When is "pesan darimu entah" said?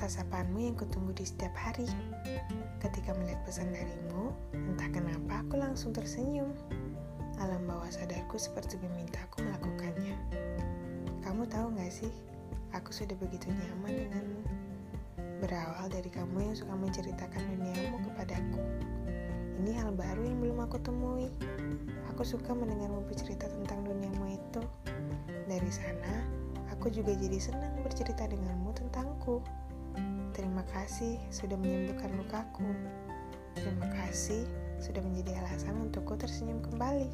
3.44-4.88